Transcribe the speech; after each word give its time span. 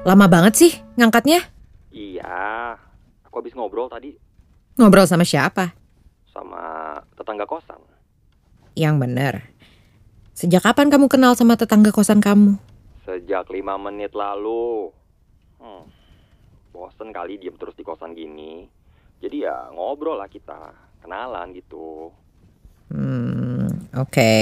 Lama 0.00 0.26
banget 0.32 0.54
sih 0.56 0.72
ngangkatnya? 0.96 1.44
Iya, 1.92 2.78
aku 3.26 3.44
habis 3.44 3.52
ngobrol 3.52 3.90
tadi 3.90 4.16
Ngobrol 4.80 5.04
sama 5.04 5.26
siapa? 5.28 5.76
sama 6.30 6.94
tetangga 7.18 7.42
kosan. 7.42 7.82
Yang 8.78 8.94
bener. 9.02 9.34
Sejak 10.32 10.62
kapan 10.62 10.88
kamu 10.88 11.10
kenal 11.10 11.34
sama 11.34 11.58
tetangga 11.58 11.90
kosan 11.90 12.22
kamu? 12.22 12.54
Sejak 13.02 13.50
lima 13.50 13.74
menit 13.76 14.14
lalu. 14.14 14.94
Hmm, 15.58 15.84
bosen 16.70 17.10
kali 17.10 17.36
diem 17.36 17.58
terus 17.58 17.74
di 17.74 17.82
kosan 17.82 18.14
gini. 18.14 18.64
Jadi 19.20 19.44
ya 19.44 19.68
ngobrol 19.74 20.16
lah 20.16 20.30
kita, 20.30 20.72
kenalan 21.02 21.50
gitu. 21.52 22.14
Hmm, 22.88 23.90
oke. 23.92 24.32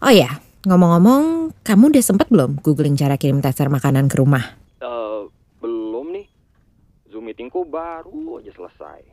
Oh 0.00 0.14
ya, 0.14 0.40
ngomong-ngomong, 0.64 1.49
kamu 1.60 1.92
udah 1.92 2.04
sempet 2.04 2.32
belum 2.32 2.64
googling 2.64 2.96
cara 2.96 3.20
kirim 3.20 3.44
tester 3.44 3.68
makanan 3.68 4.08
ke 4.08 4.16
rumah? 4.16 4.56
Eh, 4.80 5.22
belum 5.60 6.16
nih. 6.16 6.26
Zoom 7.12 7.28
meetingku 7.28 7.68
baru 7.68 8.40
aja 8.40 8.48
selesai. 8.56 9.04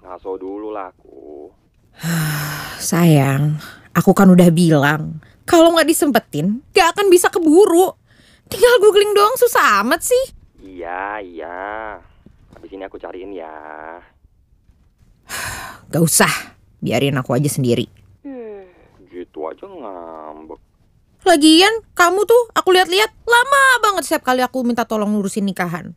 Ngaso 0.00 0.38
dulu 0.38 0.70
lah 0.70 0.94
aku. 0.94 1.50
Sayang, 2.90 3.58
aku 3.90 4.14
kan 4.14 4.30
udah 4.30 4.48
bilang, 4.54 5.18
kalau 5.42 5.74
nggak 5.74 5.90
disempetin, 5.90 6.62
gak 6.70 6.94
akan 6.94 7.10
bisa 7.10 7.26
keburu. 7.26 7.98
Tinggal 8.46 8.78
googling 8.78 9.10
doang 9.12 9.34
susah 9.34 9.82
amat 9.82 10.06
sih. 10.06 10.24
Iya, 10.62 11.18
iya. 11.22 11.58
Habis 12.54 12.70
ini 12.70 12.82
aku 12.86 12.98
cariin 12.98 13.34
ya. 13.34 13.50
Gak 15.90 16.02
usah, 16.02 16.30
biarin 16.78 17.18
aku 17.18 17.34
aja 17.34 17.50
sendiri. 17.50 17.86
Gitu 19.10 19.38
aja 19.42 19.66
ngambek. 19.66 20.69
Lagian, 21.24 21.84
kamu 21.92 22.24
tuh 22.24 22.42
aku 22.56 22.72
lihat-lihat 22.72 23.12
lama 23.28 23.62
banget 23.84 24.08
setiap 24.08 24.32
kali 24.32 24.40
aku 24.40 24.64
minta 24.64 24.88
tolong 24.88 25.12
ngurusin 25.12 25.44
nikahan. 25.44 25.92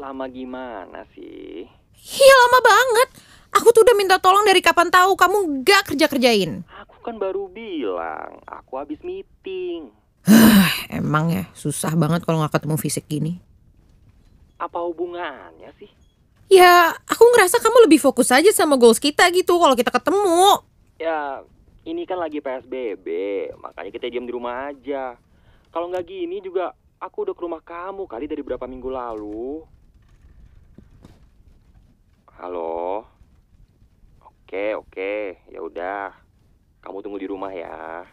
Lama 0.00 0.24
gimana 0.32 1.04
sih? 1.12 1.68
Iya 2.02 2.34
lama 2.48 2.58
banget. 2.64 3.08
Aku 3.52 3.68
tuh 3.70 3.84
udah 3.84 3.94
minta 3.94 4.16
tolong 4.16 4.48
dari 4.48 4.64
kapan 4.64 4.88
tahu 4.88 5.12
kamu 5.12 5.60
gak 5.60 5.92
kerja-kerjain. 5.92 6.64
Aku 6.82 7.04
kan 7.04 7.20
baru 7.20 7.52
bilang, 7.52 8.40
aku 8.48 8.80
habis 8.80 8.98
meeting. 9.04 9.92
Emang 10.88 11.28
ya, 11.28 11.44
susah 11.52 11.92
banget 11.92 12.24
kalau 12.24 12.40
nggak 12.40 12.56
ketemu 12.56 12.76
fisik 12.80 13.04
gini. 13.04 13.42
Apa 14.56 14.80
hubungannya 14.80 15.68
sih? 15.76 15.90
Ya, 16.52 16.92
aku 17.08 17.24
ngerasa 17.32 17.60
kamu 17.60 17.88
lebih 17.88 18.00
fokus 18.00 18.28
aja 18.32 18.48
sama 18.52 18.76
goals 18.76 19.00
kita 19.00 19.24
gitu 19.32 19.56
kalau 19.56 19.76
kita 19.76 19.92
ketemu. 19.92 20.64
Ya, 21.00 21.42
ini 21.82 22.06
kan 22.06 22.18
lagi 22.22 22.38
PSBB, 22.38 23.06
makanya 23.58 23.90
kita 23.90 24.06
diam 24.06 24.22
di 24.22 24.34
rumah 24.34 24.70
aja. 24.70 25.18
Kalau 25.74 25.90
nggak 25.90 26.06
gini 26.06 26.38
juga, 26.38 26.70
aku 27.02 27.26
udah 27.26 27.34
ke 27.34 27.42
rumah 27.42 27.62
kamu 27.64 28.06
kali 28.06 28.30
dari 28.30 28.42
berapa 28.44 28.70
minggu 28.70 28.86
lalu. 28.86 29.66
Halo. 32.38 33.02
Oke, 34.22 34.78
oke. 34.78 35.42
Ya 35.50 35.58
udah. 35.58 36.14
Kamu 36.82 37.02
tunggu 37.02 37.18
di 37.18 37.26
rumah 37.26 37.50
ya. 37.50 38.06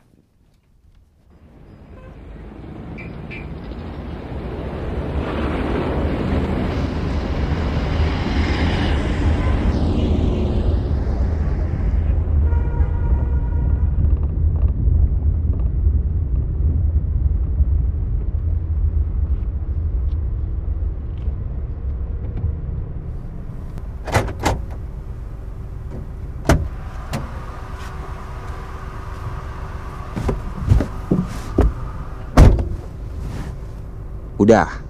Udah. 34.49 34.81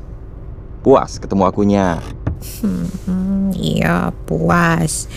Puas 0.79 1.19
ketemu 1.19 1.43
akunya. 1.43 1.99
Hmm, 2.63 3.51
iya 3.51 4.07
puas. 4.23 5.11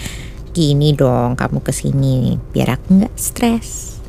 Gini 0.50 0.90
dong 0.98 1.38
kamu 1.38 1.62
ke 1.62 1.70
sini 1.70 2.42
biar 2.50 2.74
aku 2.74 2.90
nggak 2.90 3.14
stres. 3.14 4.02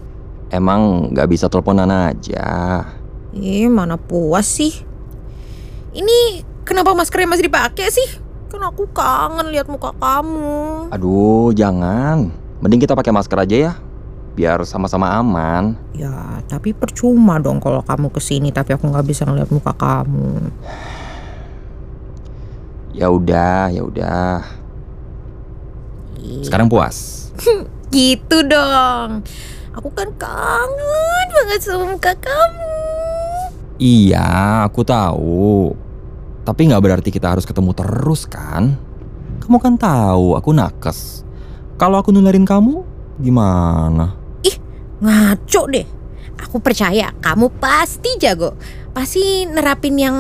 Emang 0.49 1.13
nggak 1.13 1.29
bisa 1.29 1.45
teleponan 1.53 1.85
aja. 1.85 2.81
Ih 3.37 3.69
mana 3.69 4.01
puas 4.01 4.49
sih? 4.49 4.73
Ini 5.93 6.41
kenapa 6.65 6.97
maskernya 6.97 7.29
masih 7.29 7.53
dipakai 7.53 7.93
sih? 7.93 8.17
Kan 8.49 8.65
aku 8.65 8.89
kangen 8.89 9.53
lihat 9.53 9.69
muka 9.69 9.93
kamu. 10.01 10.89
Aduh, 10.89 11.53
jangan. 11.53 12.33
Mending 12.57 12.81
kita 12.81 12.97
pakai 12.97 13.13
masker 13.13 13.37
aja 13.37 13.69
ya. 13.69 13.73
Biar 14.33 14.65
sama-sama 14.65 15.13
aman. 15.13 15.77
Ya 15.93 16.41
tapi 16.49 16.73
percuma 16.73 17.37
dong 17.37 17.61
kalau 17.61 17.85
kamu 17.85 18.09
ke 18.09 18.21
sini 18.21 18.49
tapi 18.49 18.73
aku 18.73 18.89
nggak 18.89 19.05
bisa 19.05 19.25
ngeliat 19.29 19.49
muka 19.53 19.73
kamu. 19.77 20.49
Ya 22.93 23.09
udah, 23.09 23.73
ya 23.73 23.81
udah. 23.81 24.45
Ih, 26.21 26.45
Sekarang 26.45 26.69
puas. 26.69 27.29
Gitu 27.93 28.37
dong. 28.45 29.25
Aku 29.73 29.89
kan 29.89 30.09
kangen 30.17 31.27
banget 31.33 31.61
sama 31.65 31.97
muka 31.97 32.13
kamu. 32.13 32.73
Iya, 33.81 34.69
aku 34.69 34.85
tahu. 34.85 35.73
Tapi 36.45 36.61
nggak 36.69 36.83
berarti 36.85 37.09
kita 37.09 37.33
harus 37.33 37.45
ketemu 37.45 37.73
terus 37.73 38.29
kan? 38.29 38.77
Kamu 39.41 39.57
kan 39.57 39.73
tahu 39.75 40.37
aku 40.37 40.53
nakes. 40.53 41.25
Kalau 41.81 41.97
aku 41.97 42.13
nularin 42.13 42.45
kamu, 42.45 42.85
gimana? 43.17 44.13
Ngaco 45.03 45.61
deh. 45.67 45.87
Aku 46.39 46.63
percaya 46.63 47.11
kamu 47.19 47.51
pasti 47.59 48.15
jago. 48.17 48.55
Pasti 48.93 49.43
nerapin 49.49 49.97
yang 49.97 50.15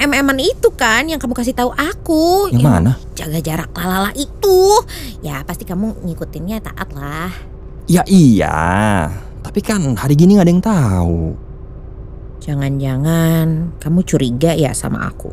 MM-an 0.00 0.40
itu 0.40 0.72
kan 0.72 1.06
yang 1.06 1.20
kamu 1.20 1.36
kasih 1.36 1.54
tahu 1.54 1.70
aku. 1.76 2.50
Yang 2.50 2.64
mana? 2.64 2.92
Jaga 3.14 3.38
jarak 3.38 3.70
lalala 3.76 4.10
itu. 4.18 4.74
Ya 5.22 5.44
pasti 5.46 5.62
kamu 5.62 6.02
ngikutinnya 6.02 6.58
taat 6.58 6.88
lah. 6.96 7.30
Ya 7.86 8.02
iya. 8.08 9.08
Tapi 9.44 9.60
kan 9.62 9.96
hari 9.96 10.18
gini 10.18 10.34
nggak 10.36 10.46
ada 10.46 10.52
yang 10.52 10.64
tahu. 10.64 11.20
Jangan-jangan 12.42 13.76
kamu 13.76 14.00
curiga 14.08 14.52
ya 14.56 14.72
sama 14.72 15.04
aku. 15.08 15.30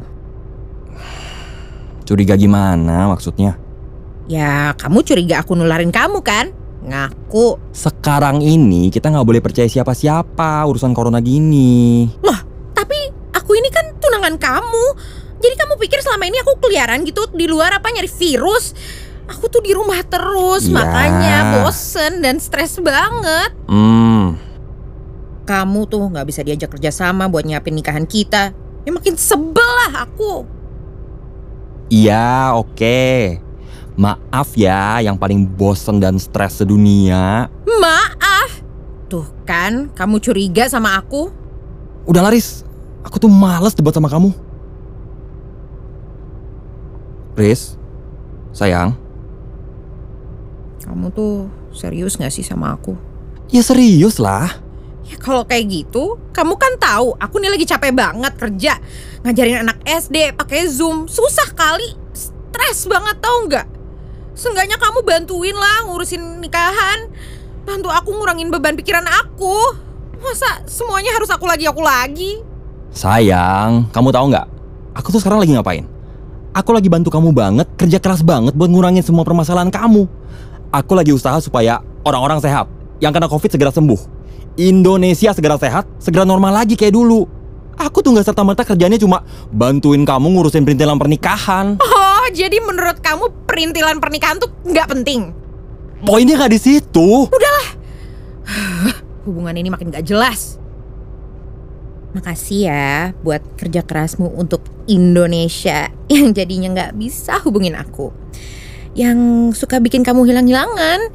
Curiga 2.06 2.38
gimana 2.38 3.10
maksudnya? 3.10 3.58
Ya 4.30 4.76
kamu 4.78 5.02
curiga 5.02 5.42
aku 5.42 5.58
nularin 5.58 5.96
kamu 5.96 6.22
kan? 6.22 6.65
Ngaku. 6.86 7.74
Sekarang 7.74 8.40
ini 8.40 8.88
kita 8.88 9.10
nggak 9.10 9.26
boleh 9.26 9.42
percaya 9.42 9.66
siapa-siapa 9.66 10.62
urusan 10.64 10.94
corona 10.94 11.18
gini. 11.18 12.06
Tapi 12.72 12.98
aku 13.34 13.52
ini 13.54 13.70
kan 13.70 13.98
tunangan 13.98 14.38
kamu. 14.38 14.86
Jadi 15.36 15.56
kamu 15.56 15.74
pikir 15.78 16.00
selama 16.00 16.26
ini 16.26 16.38
aku 16.40 16.58
keliaran 16.60 17.02
gitu 17.04 17.26
di 17.30 17.46
luar 17.46 17.76
apa 17.76 17.90
nyari 17.90 18.08
virus? 18.08 18.74
Aku 19.26 19.50
tuh 19.50 19.58
di 19.60 19.74
rumah 19.74 20.06
terus, 20.06 20.70
Ya. 20.70 20.74
makanya 20.78 21.38
bosen 21.58 22.22
dan 22.22 22.38
stres 22.38 22.78
banget. 22.78 23.58
Hmm, 23.66 24.38
Kamu 25.44 25.86
tuh 25.86 26.10
nggak 26.10 26.26
bisa 26.26 26.42
diajak 26.42 26.74
kerja 26.74 26.90
sama 26.90 27.26
buat 27.26 27.42
nyiapin 27.42 27.74
nikahan 27.74 28.06
kita. 28.06 28.54
Ya 28.82 28.90
makin 28.90 29.18
sebel 29.18 29.66
lah 29.66 30.06
aku. 30.06 30.46
iya 31.88 32.54
oke. 32.54 33.38
Maaf 33.96 34.60
ya 34.60 35.00
yang 35.00 35.16
paling 35.16 35.48
bosen 35.48 36.04
dan 36.04 36.20
stres 36.20 36.60
sedunia. 36.60 37.48
Maaf. 37.64 38.60
Tuh 39.08 39.24
kan, 39.48 39.88
kamu 39.96 40.20
curiga 40.20 40.68
sama 40.68 41.00
aku. 41.00 41.32
Udah 42.04 42.20
Laris, 42.20 42.68
aku 43.02 43.18
tuh 43.18 43.32
males 43.32 43.72
debat 43.72 43.96
sama 43.96 44.12
kamu. 44.12 44.36
Riz, 47.36 47.76
sayang, 48.56 48.96
Kamu 50.80 51.10
tuh 51.12 51.50
serius 51.74 52.16
gak 52.16 52.32
sih 52.32 52.46
sama 52.46 52.78
aku? 52.78 52.96
ya 53.50 53.62
serius 53.62 54.18
lah. 54.18 54.48
Ya 55.06 55.18
kalau 55.22 55.46
kayak 55.46 55.70
gitu, 55.70 56.18
kamu 56.34 56.58
kan 56.58 56.74
tahu 56.82 57.14
aku 57.18 57.38
nih 57.38 57.52
lagi 57.54 57.66
capek 57.66 57.94
banget 57.94 58.34
kerja. 58.42 58.74
Ngajarin 59.22 59.62
anak 59.66 59.78
SD 59.86 60.34
pakai 60.34 60.66
Zoom, 60.66 61.06
susah 61.06 61.54
kali. 61.54 61.94
Stres 62.10 62.90
banget 62.90 63.18
tau 63.22 63.38
nggak? 63.46 63.65
Seenggaknya 64.36 64.76
kamu 64.76 65.00
bantuin 65.08 65.56
lah 65.56 65.88
ngurusin 65.88 66.44
nikahan. 66.44 67.08
Bantu 67.64 67.88
aku 67.88 68.12
ngurangin 68.20 68.52
beban 68.52 68.76
pikiran 68.76 69.08
aku. 69.08 69.56
Masa 70.20 70.60
semuanya 70.68 71.16
harus 71.16 71.32
aku 71.32 71.48
lagi 71.48 71.64
aku 71.64 71.80
lagi? 71.80 72.44
Sayang, 72.92 73.88
kamu 73.96 74.12
tahu 74.12 74.26
nggak? 74.36 74.48
Aku 74.96 75.08
tuh 75.12 75.20
sekarang 75.24 75.40
lagi 75.40 75.56
ngapain? 75.56 75.88
Aku 76.56 76.72
lagi 76.72 76.88
bantu 76.88 77.12
kamu 77.12 77.36
banget, 77.36 77.68
kerja 77.76 78.00
keras 78.00 78.24
banget 78.24 78.56
buat 78.56 78.72
ngurangin 78.72 79.04
semua 79.04 79.28
permasalahan 79.28 79.68
kamu. 79.68 80.08
Aku 80.72 80.92
lagi 80.96 81.12
usaha 81.12 81.36
supaya 81.44 81.84
orang-orang 82.08 82.40
sehat, 82.40 82.68
yang 83.04 83.12
kena 83.12 83.28
covid 83.28 83.52
segera 83.52 83.72
sembuh. 83.72 84.00
Indonesia 84.56 85.36
segera 85.36 85.60
sehat, 85.60 85.84
segera 86.00 86.24
normal 86.24 86.64
lagi 86.64 86.80
kayak 86.80 86.96
dulu. 86.96 87.28
Aku 87.76 88.00
tuh 88.00 88.16
nggak 88.16 88.32
serta-merta 88.32 88.64
kerjanya 88.64 88.96
cuma 88.96 89.28
bantuin 89.52 90.08
kamu 90.08 90.32
ngurusin 90.32 90.64
perintilan 90.64 90.96
pernikahan. 90.96 91.76
Oh, 91.76 92.05
jadi 92.32 92.58
menurut 92.64 93.02
kamu 93.02 93.46
perintilan 93.46 94.00
pernikahan 94.00 94.40
tuh 94.40 94.50
nggak 94.66 94.88
penting? 94.90 95.36
Poinnya 96.06 96.38
nggak 96.38 96.54
di 96.54 96.62
situ. 96.62 97.10
Hubungan 99.26 99.58
ini 99.58 99.74
makin 99.74 99.90
gak 99.90 100.06
jelas. 100.06 100.62
Makasih 102.16 102.72
ya 102.72 103.12
buat 103.26 103.44
kerja 103.60 103.84
kerasmu 103.84 104.32
untuk 104.40 104.64
Indonesia 104.88 105.92
yang 106.14 106.32
jadinya 106.32 106.72
nggak 106.72 106.94
bisa 106.96 107.42
hubungin 107.44 107.76
aku. 107.76 108.14
Yang 108.96 109.20
suka 109.60 109.84
bikin 109.84 110.06
kamu 110.06 110.24
hilang-hilangan. 110.24 111.12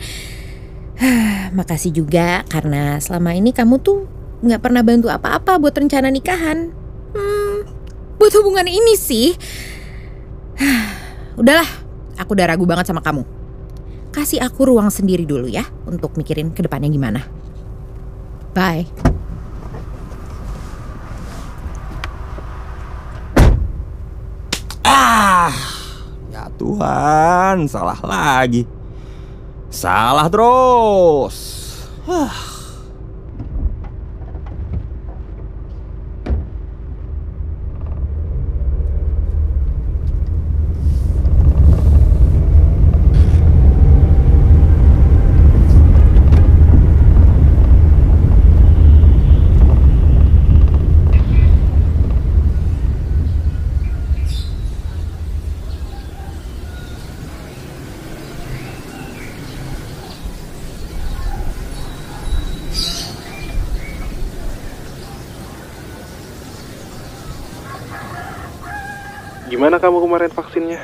Makasih 1.58 1.96
juga 1.96 2.44
karena 2.50 3.00
selama 3.00 3.32
ini 3.32 3.56
kamu 3.56 3.80
tuh 3.80 4.04
nggak 4.44 4.60
pernah 4.60 4.84
bantu 4.84 5.08
apa-apa 5.08 5.56
buat 5.56 5.72
rencana 5.72 6.12
nikahan. 6.12 6.72
Hmm, 7.16 7.58
buat 8.20 8.32
hubungan 8.36 8.68
ini 8.68 8.94
sih. 8.98 9.32
Udahlah, 11.40 11.64
aku 12.20 12.36
udah 12.36 12.52
ragu 12.52 12.68
banget 12.68 12.92
sama 12.92 13.00
kamu. 13.00 13.24
Kasih 14.12 14.44
aku 14.44 14.68
ruang 14.68 14.92
sendiri 14.92 15.24
dulu 15.24 15.48
ya 15.48 15.64
untuk 15.88 16.12
mikirin 16.20 16.52
ke 16.52 16.60
depannya 16.60 16.92
gimana. 16.92 17.24
Bye. 18.52 18.84
Ah, 24.84 25.48
ya 26.28 26.52
Tuhan, 26.60 27.64
salah 27.72 28.00
lagi. 28.04 28.68
Salah 29.72 30.28
terus. 30.28 31.36
Ah. 32.04 32.49
Gimana 69.60 69.76
kamu 69.76 70.08
kemarin 70.08 70.32
vaksinnya? 70.32 70.80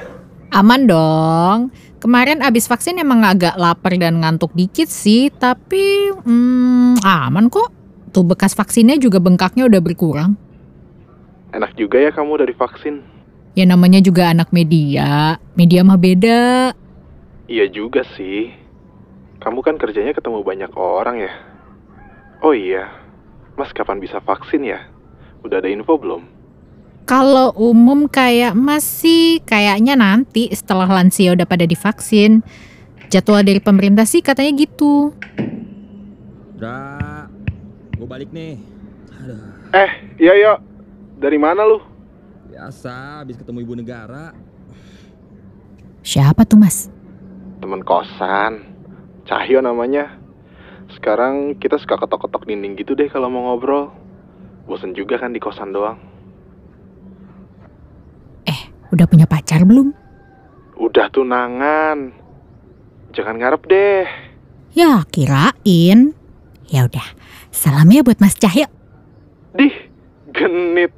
Aman 0.52 0.84
dong. 0.84 1.72
Kemarin 1.96 2.44
abis 2.44 2.68
vaksin 2.68 3.00
emang 3.00 3.24
agak 3.24 3.56
lapar 3.56 3.96
dan 3.96 4.20
ngantuk 4.20 4.52
dikit 4.52 4.92
sih, 4.92 5.32
tapi 5.32 6.12
hmm, 6.12 7.00
aman 7.00 7.48
kok. 7.48 7.72
Tuh 8.12 8.20
bekas 8.20 8.52
vaksinnya 8.52 9.00
juga 9.00 9.16
bengkaknya 9.16 9.64
udah 9.64 9.80
berkurang. 9.80 10.36
Enak 11.56 11.72
juga 11.72 12.04
ya 12.04 12.12
kamu 12.12 12.44
dari 12.44 12.52
vaksin. 12.52 13.00
Ya 13.56 13.64
namanya 13.64 13.96
juga 14.04 14.28
anak 14.28 14.52
media. 14.52 15.40
Media 15.56 15.80
mah 15.80 15.96
beda. 15.96 16.76
Iya 17.48 17.72
juga 17.72 18.04
sih. 18.12 18.52
Kamu 19.40 19.64
kan 19.64 19.80
kerjanya 19.80 20.12
ketemu 20.12 20.44
banyak 20.44 20.76
orang 20.76 21.24
ya. 21.24 21.32
Oh 22.44 22.52
iya, 22.52 22.92
Mas 23.56 23.72
kapan 23.72 24.04
bisa 24.04 24.20
vaksin 24.20 24.68
ya? 24.68 24.84
Udah 25.40 25.64
ada 25.64 25.72
info 25.72 25.96
belum? 25.96 26.35
Kalau 27.06 27.54
umum 27.54 28.10
kayak 28.10 28.58
masih 28.58 29.38
kayaknya 29.46 29.94
nanti 29.94 30.50
setelah 30.50 30.90
lansia 30.90 31.38
udah 31.38 31.46
pada 31.46 31.62
divaksin. 31.62 32.42
Jadwal 33.06 33.46
dari 33.46 33.62
pemerintah 33.62 34.02
sih 34.02 34.18
katanya 34.18 34.58
gitu. 34.58 35.14
Dra, 36.58 37.30
gue 37.94 38.08
balik 38.10 38.34
nih. 38.34 38.58
Aduh, 39.22 39.38
Eh, 39.70 39.90
iya 40.18 40.34
yo. 40.34 40.52
Dari 41.16 41.38
mana 41.38 41.62
lu? 41.62 41.78
biasa 42.50 43.20
habis 43.20 43.36
ketemu 43.36 43.68
ibu 43.68 43.74
negara. 43.76 44.32
Siapa 46.00 46.42
tuh 46.42 46.56
mas? 46.56 46.88
Temen 47.60 47.84
kosan. 47.84 48.64
Cahyo 49.28 49.60
namanya. 49.60 50.16
Sekarang 50.90 51.54
kita 51.60 51.76
suka 51.76 52.00
ketok-ketok 52.00 52.48
dinding 52.48 52.74
gitu 52.80 52.96
deh 52.96 53.06
kalau 53.06 53.28
mau 53.28 53.52
ngobrol. 53.52 53.92
Bosen 54.64 54.96
juga 54.96 55.20
kan 55.20 55.30
di 55.30 55.38
kosan 55.38 55.70
doang. 55.70 56.00
Udah 58.94 59.06
punya 59.08 59.26
pacar 59.26 59.66
belum? 59.66 59.90
Udah 60.76 61.08
tunangan. 61.10 62.12
Jangan 63.16 63.34
ngarep 63.40 63.62
deh. 63.66 64.04
Ya 64.76 65.02
kirain. 65.08 66.12
Ya 66.66 66.84
udah, 66.84 67.06
salam 67.54 67.88
ya 67.94 68.02
buat 68.02 68.18
Mas 68.18 68.36
Cahyo. 68.36 68.66
Dih, 69.56 69.72
genit. 70.34 70.92